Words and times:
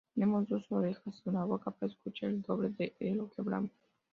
Tenemos 0.15 0.47
dos 0.47 0.65
orejas 0.71 1.21
y 1.23 1.29
una 1.29 1.43
boca 1.45 1.69
para 1.69 1.91
escuchar 1.93 2.31
el 2.31 2.41
doble 2.41 2.69
de 2.79 2.95
lo 3.13 3.29
que 3.29 3.39
hablamos 3.39 3.69